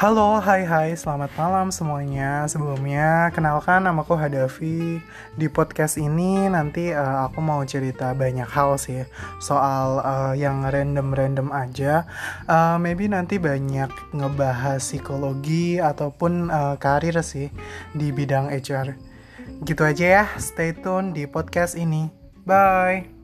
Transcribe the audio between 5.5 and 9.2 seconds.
podcast ini nanti uh, aku mau cerita banyak hal sih